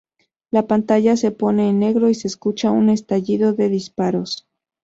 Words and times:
La 0.49 0.65
pantalla 0.65 1.15
se 1.15 1.29
pone 1.29 1.69
en 1.69 1.77
negro 1.77 2.09
y 2.09 2.15
se 2.15 2.27
escucha 2.27 2.71
un 2.71 2.89
estallido 2.89 3.53
de 3.53 3.69
disparos. 3.69 4.47